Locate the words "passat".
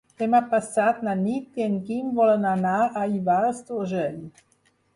0.53-1.03